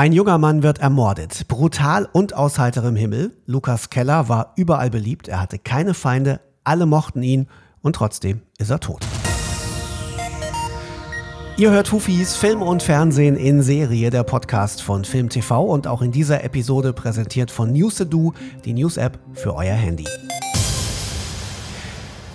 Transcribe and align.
Ein 0.00 0.14
junger 0.14 0.38
Mann 0.38 0.62
wird 0.62 0.78
ermordet. 0.78 1.46
Brutal 1.46 2.08
und 2.10 2.32
aus 2.32 2.58
heiterem 2.58 2.96
Himmel. 2.96 3.36
Lukas 3.44 3.90
Keller 3.90 4.30
war 4.30 4.54
überall 4.56 4.88
beliebt. 4.88 5.28
Er 5.28 5.42
hatte 5.42 5.58
keine 5.58 5.92
Feinde. 5.92 6.40
Alle 6.64 6.86
mochten 6.86 7.22
ihn. 7.22 7.48
Und 7.82 7.96
trotzdem 7.96 8.40
ist 8.56 8.70
er 8.70 8.80
tot. 8.80 9.06
Ihr 11.58 11.70
hört 11.70 11.92
Hufis 11.92 12.34
Film 12.34 12.62
und 12.62 12.82
Fernsehen 12.82 13.36
in 13.36 13.60
Serie, 13.60 14.08
der 14.08 14.22
Podcast 14.22 14.80
von 14.80 15.04
Film 15.04 15.28
TV 15.28 15.62
und 15.66 15.86
auch 15.86 16.00
in 16.00 16.12
dieser 16.12 16.44
Episode 16.44 16.94
präsentiert 16.94 17.50
von 17.50 17.70
Newsedu, 17.70 18.32
die 18.64 18.72
News-App 18.72 19.18
für 19.34 19.54
euer 19.54 19.74
Handy. 19.74 20.06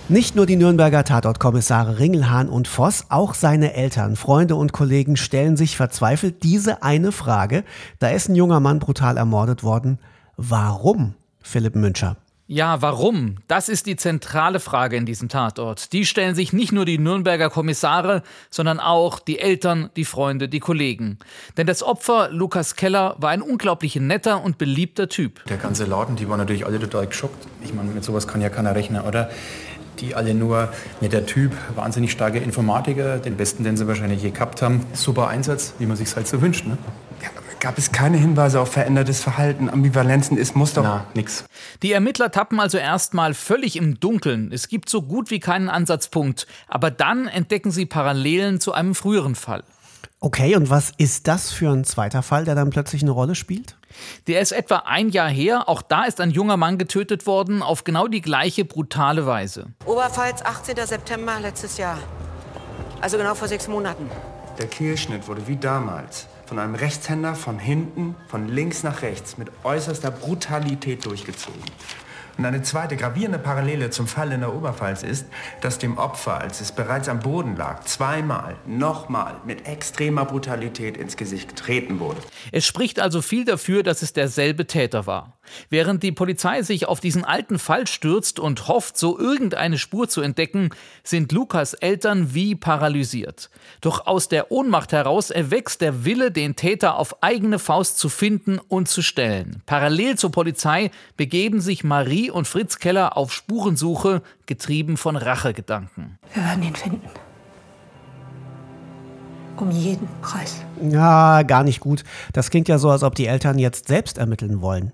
Nicht 0.08 0.36
nur 0.36 0.46
die 0.46 0.54
Nürnberger 0.54 1.02
Tatortkommissare 1.02 1.98
Ringelhahn 1.98 2.48
und 2.48 2.68
Voss, 2.68 3.06
auch 3.08 3.34
seine 3.34 3.74
Eltern, 3.74 4.14
Freunde 4.14 4.54
und 4.54 4.72
Kollegen 4.72 5.16
stellen 5.16 5.56
sich 5.56 5.76
verzweifelt 5.76 6.44
diese 6.44 6.84
eine 6.84 7.10
Frage. 7.10 7.64
Da 7.98 8.10
ist 8.10 8.28
ein 8.28 8.36
junger 8.36 8.60
Mann 8.60 8.78
brutal 8.78 9.16
ermordet 9.16 9.64
worden. 9.64 9.98
Warum, 10.36 11.14
Philipp 11.42 11.74
Müncher? 11.74 12.18
Ja, 12.46 12.80
warum? 12.82 13.38
Das 13.48 13.68
ist 13.68 13.86
die 13.86 13.96
zentrale 13.96 14.60
Frage 14.60 14.94
in 14.96 15.06
diesem 15.06 15.28
Tatort. 15.28 15.92
Die 15.92 16.06
stellen 16.06 16.36
sich 16.36 16.52
nicht 16.52 16.70
nur 16.70 16.84
die 16.84 16.98
Nürnberger 16.98 17.50
Kommissare, 17.50 18.22
sondern 18.48 18.78
auch 18.78 19.18
die 19.18 19.40
Eltern, 19.40 19.90
die 19.96 20.04
Freunde, 20.04 20.48
die 20.48 20.60
Kollegen. 20.60 21.18
Denn 21.56 21.66
das 21.66 21.82
Opfer, 21.82 22.28
Lukas 22.30 22.76
Keller, 22.76 23.16
war 23.18 23.30
ein 23.30 23.42
unglaublich 23.42 23.96
netter 23.96 24.44
und 24.44 24.58
beliebter 24.58 25.08
Typ. 25.08 25.44
Der 25.46 25.56
ganze 25.56 25.84
Laden, 25.84 26.14
die 26.14 26.28
waren 26.28 26.38
natürlich 26.38 26.64
alle 26.64 26.78
total 26.78 27.08
geschockt. 27.08 27.48
Ich 27.64 27.74
meine, 27.74 27.90
mit 27.90 28.04
sowas 28.04 28.28
kann 28.28 28.40
ja 28.40 28.50
keiner 28.50 28.76
rechnen, 28.76 29.02
oder? 29.02 29.30
Die 30.00 30.14
alle 30.14 30.34
nur 30.34 30.72
mit 31.00 31.12
der 31.12 31.26
Typ, 31.26 31.52
wahnsinnig 31.74 32.12
starke 32.12 32.38
Informatiker, 32.38 33.18
den 33.18 33.36
besten, 33.36 33.64
den 33.64 33.76
sie 33.76 33.86
wahrscheinlich 33.86 34.22
je 34.22 34.30
gehabt 34.30 34.62
haben. 34.62 34.86
Super 34.92 35.28
Einsatz, 35.28 35.74
wie 35.78 35.86
man 35.86 35.96
sich 35.96 36.14
halt 36.14 36.26
so 36.28 36.40
wünscht. 36.40 36.66
Ne? 36.66 36.78
Ja, 37.22 37.28
gab 37.60 37.78
es 37.78 37.92
keine 37.92 38.16
Hinweise 38.16 38.60
auf 38.60 38.72
verändertes 38.72 39.22
Verhalten, 39.22 39.68
Ambivalenzen? 39.68 40.38
Es 40.38 40.54
muss 40.54 40.74
doch... 40.74 40.82
Na, 40.82 41.06
nix. 41.14 41.44
Die 41.82 41.92
Ermittler 41.92 42.30
tappen 42.30 42.60
also 42.60 42.78
erstmal 42.78 43.34
völlig 43.34 43.76
im 43.76 43.98
Dunkeln. 44.00 44.50
Es 44.52 44.68
gibt 44.68 44.88
so 44.88 45.02
gut 45.02 45.30
wie 45.30 45.40
keinen 45.40 45.68
Ansatzpunkt. 45.68 46.46
Aber 46.68 46.90
dann 46.90 47.28
entdecken 47.28 47.70
sie 47.70 47.86
Parallelen 47.86 48.60
zu 48.60 48.72
einem 48.72 48.94
früheren 48.94 49.34
Fall. 49.34 49.64
Okay, 50.20 50.56
und 50.56 50.70
was 50.70 50.92
ist 50.98 51.28
das 51.28 51.50
für 51.50 51.70
ein 51.70 51.84
zweiter 51.84 52.22
Fall, 52.22 52.44
der 52.44 52.54
dann 52.54 52.70
plötzlich 52.70 53.02
eine 53.02 53.10
Rolle 53.10 53.34
spielt? 53.34 53.76
Der 54.26 54.40
ist 54.40 54.52
etwa 54.52 54.82
ein 54.86 55.10
Jahr 55.10 55.28
her. 55.28 55.68
Auch 55.68 55.82
da 55.82 56.04
ist 56.04 56.20
ein 56.20 56.30
junger 56.30 56.56
Mann 56.56 56.78
getötet 56.78 57.26
worden, 57.26 57.62
auf 57.62 57.84
genau 57.84 58.08
die 58.08 58.22
gleiche 58.22 58.64
brutale 58.64 59.26
Weise. 59.26 59.66
Oberpfalz, 59.84 60.42
18. 60.42 60.76
September 60.84 61.38
letztes 61.40 61.78
Jahr. 61.78 61.98
Also 63.00 63.18
genau 63.18 63.34
vor 63.34 63.48
sechs 63.48 63.68
Monaten. 63.68 64.10
Der 64.58 64.66
Kehlschnitt 64.66 65.28
wurde 65.28 65.46
wie 65.46 65.56
damals 65.56 66.28
von 66.46 66.58
einem 66.58 66.76
Rechtshänder 66.76 67.34
von 67.34 67.58
hinten, 67.58 68.14
von 68.28 68.48
links 68.48 68.82
nach 68.82 69.02
rechts, 69.02 69.36
mit 69.36 69.48
äußerster 69.64 70.10
Brutalität 70.10 71.04
durchgezogen. 71.04 71.60
Und 72.38 72.44
eine 72.44 72.62
zweite 72.62 72.96
gravierende 72.96 73.38
Parallele 73.38 73.90
zum 73.90 74.06
Fall 74.06 74.32
in 74.32 74.40
der 74.40 74.54
Oberpfalz 74.54 75.02
ist, 75.02 75.26
dass 75.62 75.78
dem 75.78 75.96
Opfer, 75.96 76.38
als 76.38 76.60
es 76.60 76.72
bereits 76.72 77.08
am 77.08 77.20
Boden 77.20 77.56
lag, 77.56 77.84
zweimal, 77.84 78.56
nochmal 78.66 79.36
mit 79.46 79.66
extremer 79.66 80.26
Brutalität 80.26 80.96
ins 80.96 81.16
Gesicht 81.16 81.48
getreten 81.48 81.98
wurde. 81.98 82.20
Es 82.52 82.66
spricht 82.66 83.00
also 83.00 83.22
viel 83.22 83.44
dafür, 83.44 83.82
dass 83.82 84.02
es 84.02 84.12
derselbe 84.12 84.66
Täter 84.66 85.06
war. 85.06 85.35
Während 85.70 86.02
die 86.02 86.12
Polizei 86.12 86.62
sich 86.62 86.86
auf 86.86 87.00
diesen 87.00 87.24
alten 87.24 87.58
Fall 87.58 87.86
stürzt 87.86 88.38
und 88.38 88.68
hofft, 88.68 88.96
so 88.96 89.18
irgendeine 89.18 89.78
Spur 89.78 90.08
zu 90.08 90.20
entdecken, 90.20 90.70
sind 91.02 91.32
Lukas 91.32 91.74
Eltern 91.74 92.34
wie 92.34 92.54
paralysiert. 92.54 93.50
Doch 93.80 94.06
aus 94.06 94.28
der 94.28 94.50
Ohnmacht 94.50 94.92
heraus 94.92 95.30
erwächst 95.30 95.80
der 95.80 96.04
Wille, 96.04 96.30
den 96.30 96.56
Täter 96.56 96.98
auf 96.98 97.22
eigene 97.22 97.58
Faust 97.58 97.98
zu 97.98 98.08
finden 98.08 98.58
und 98.58 98.88
zu 98.88 99.02
stellen. 99.02 99.62
Parallel 99.66 100.16
zur 100.16 100.30
Polizei 100.30 100.90
begeben 101.16 101.60
sich 101.60 101.84
Marie 101.84 102.30
und 102.30 102.46
Fritz 102.46 102.78
Keller 102.78 103.16
auf 103.16 103.32
Spurensuche, 103.32 104.22
getrieben 104.46 104.96
von 104.96 105.16
Rachegedanken. 105.16 106.18
Wir 106.34 106.44
werden 106.44 106.62
ihn 106.62 106.76
finden. 106.76 107.25
Um 109.58 109.70
jeden 109.70 110.08
Preis. 110.20 110.62
Ja, 110.82 111.42
gar 111.42 111.64
nicht 111.64 111.80
gut. 111.80 112.04
Das 112.32 112.50
klingt 112.50 112.68
ja 112.68 112.78
so, 112.78 112.90
als 112.90 113.02
ob 113.02 113.14
die 113.14 113.26
Eltern 113.26 113.58
jetzt 113.58 113.88
selbst 113.88 114.18
ermitteln 114.18 114.60
wollen. 114.60 114.92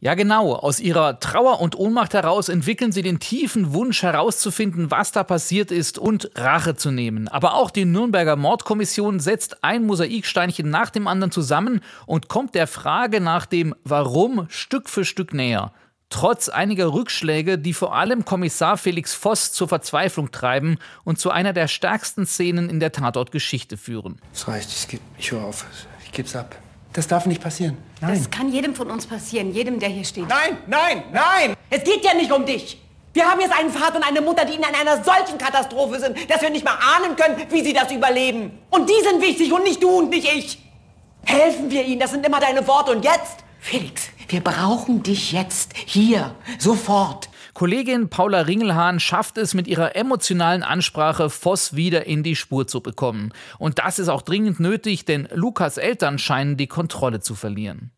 Ja, 0.00 0.14
genau. 0.14 0.54
Aus 0.54 0.78
ihrer 0.78 1.18
Trauer 1.18 1.60
und 1.60 1.76
Ohnmacht 1.76 2.14
heraus 2.14 2.48
entwickeln 2.48 2.92
sie 2.92 3.02
den 3.02 3.18
tiefen 3.18 3.72
Wunsch 3.74 4.04
herauszufinden, 4.04 4.92
was 4.92 5.10
da 5.10 5.24
passiert 5.24 5.72
ist 5.72 5.98
und 5.98 6.30
Rache 6.36 6.76
zu 6.76 6.92
nehmen. 6.92 7.26
Aber 7.26 7.54
auch 7.54 7.72
die 7.72 7.84
Nürnberger 7.84 8.36
Mordkommission 8.36 9.18
setzt 9.18 9.64
ein 9.64 9.84
Mosaiksteinchen 9.86 10.70
nach 10.70 10.90
dem 10.90 11.08
anderen 11.08 11.32
zusammen 11.32 11.80
und 12.06 12.28
kommt 12.28 12.54
der 12.54 12.68
Frage 12.68 13.20
nach 13.20 13.44
dem 13.44 13.74
Warum 13.82 14.46
Stück 14.48 14.88
für 14.88 15.04
Stück 15.04 15.34
näher. 15.34 15.72
Trotz 16.10 16.48
einiger 16.48 16.94
Rückschläge, 16.94 17.58
die 17.58 17.74
vor 17.74 17.94
allem 17.94 18.24
Kommissar 18.24 18.78
Felix 18.78 19.12
Voss 19.12 19.52
zur 19.52 19.68
Verzweiflung 19.68 20.30
treiben 20.30 20.78
und 21.04 21.18
zu 21.18 21.30
einer 21.30 21.52
der 21.52 21.68
stärksten 21.68 22.26
Szenen 22.26 22.70
in 22.70 22.80
der 22.80 22.92
Tatortgeschichte 22.92 23.76
führen. 23.76 24.18
Es 24.32 24.48
reicht, 24.48 24.70
ich, 24.70 24.88
geb, 24.88 25.00
ich 25.18 25.30
höre 25.30 25.44
auf. 25.44 25.66
Ich 26.04 26.12
geb's 26.12 26.34
ab. 26.34 26.56
Das 26.94 27.06
darf 27.06 27.26
nicht 27.26 27.42
passieren. 27.42 27.76
Nein. 28.00 28.14
Das 28.18 28.30
kann 28.30 28.50
jedem 28.50 28.74
von 28.74 28.90
uns 28.90 29.06
passieren, 29.06 29.52
jedem, 29.52 29.78
der 29.78 29.90
hier 29.90 30.04
steht. 30.04 30.28
Nein, 30.28 30.56
nein, 30.66 31.02
nein! 31.12 31.54
Es 31.68 31.84
geht 31.84 32.02
ja 32.02 32.14
nicht 32.14 32.32
um 32.32 32.46
dich. 32.46 32.80
Wir 33.12 33.28
haben 33.28 33.40
jetzt 33.40 33.52
einen 33.52 33.70
Vater 33.70 33.96
und 33.96 34.04
eine 34.04 34.22
Mutter, 34.22 34.44
die 34.46 34.54
in 34.54 34.64
einer 34.64 35.02
solchen 35.04 35.36
Katastrophe 35.36 36.00
sind, 36.00 36.30
dass 36.30 36.40
wir 36.40 36.50
nicht 36.50 36.64
mal 36.64 36.78
ahnen 36.96 37.16
können, 37.16 37.36
wie 37.50 37.62
sie 37.62 37.74
das 37.74 37.92
überleben. 37.92 38.58
Und 38.70 38.88
die 38.88 39.00
sind 39.02 39.20
wichtig 39.20 39.52
und 39.52 39.64
nicht 39.64 39.82
du 39.82 39.90
und 39.90 40.10
nicht 40.10 40.26
ich. 40.32 40.58
Helfen 41.24 41.70
wir 41.70 41.84
ihnen, 41.84 42.00
das 42.00 42.12
sind 42.12 42.24
immer 42.24 42.40
deine 42.40 42.66
Worte. 42.66 42.92
Und 42.92 43.04
jetzt, 43.04 43.44
Felix, 43.60 44.08
wir 44.28 44.40
brauchen 44.42 45.02
dich 45.02 45.32
jetzt, 45.32 45.74
hier, 45.74 46.34
sofort. 46.58 47.30
Kollegin 47.54 48.08
Paula 48.08 48.42
Ringelhahn 48.42 49.00
schafft 49.00 49.38
es 49.38 49.54
mit 49.54 49.66
ihrer 49.66 49.96
emotionalen 49.96 50.62
Ansprache, 50.62 51.30
Voss 51.30 51.74
wieder 51.74 52.06
in 52.06 52.22
die 52.22 52.36
Spur 52.36 52.66
zu 52.66 52.80
bekommen. 52.80 53.32
Und 53.58 53.78
das 53.78 53.98
ist 53.98 54.08
auch 54.08 54.22
dringend 54.22 54.60
nötig, 54.60 55.06
denn 55.06 55.28
Lukas 55.34 55.78
Eltern 55.78 56.18
scheinen 56.18 56.56
die 56.56 56.66
Kontrolle 56.66 57.20
zu 57.20 57.34
verlieren. 57.34 57.90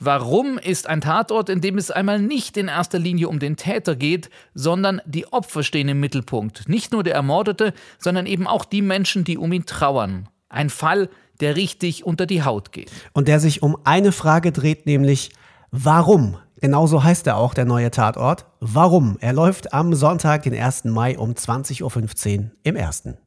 Warum 0.00 0.58
ist 0.58 0.86
ein 0.86 1.00
Tatort, 1.00 1.48
in 1.48 1.60
dem 1.60 1.78
es 1.78 1.90
einmal 1.90 2.18
nicht 2.18 2.56
in 2.56 2.68
erster 2.68 2.98
Linie 2.98 3.28
um 3.28 3.38
den 3.38 3.56
Täter 3.56 3.94
geht, 3.94 4.28
sondern 4.54 5.00
die 5.06 5.32
Opfer 5.32 5.62
stehen 5.62 5.88
im 5.88 6.00
Mittelpunkt. 6.00 6.68
Nicht 6.68 6.92
nur 6.92 7.04
der 7.04 7.14
Ermordete, 7.14 7.74
sondern 7.98 8.26
eben 8.26 8.46
auch 8.46 8.64
die 8.64 8.82
Menschen, 8.82 9.24
die 9.24 9.38
um 9.38 9.52
ihn 9.52 9.66
trauern. 9.66 10.28
Ein 10.48 10.70
Fall, 10.70 11.08
der 11.40 11.56
richtig 11.56 12.04
unter 12.04 12.26
die 12.26 12.42
Haut 12.42 12.72
geht. 12.72 12.90
Und 13.12 13.28
der 13.28 13.40
sich 13.40 13.62
um 13.62 13.76
eine 13.84 14.12
Frage 14.12 14.52
dreht, 14.52 14.86
nämlich 14.86 15.30
Warum? 15.78 16.38
Genauso 16.62 17.04
heißt 17.04 17.26
er 17.26 17.36
auch, 17.36 17.52
der 17.52 17.66
neue 17.66 17.90
Tatort. 17.90 18.46
Warum? 18.60 19.18
Er 19.20 19.34
läuft 19.34 19.74
am 19.74 19.92
Sonntag, 19.92 20.44
den 20.44 20.54
1. 20.54 20.84
Mai 20.84 21.18
um 21.18 21.32
20.15 21.32 22.38
Uhr 22.38 22.50
im 22.62 22.76
ersten. 22.76 23.18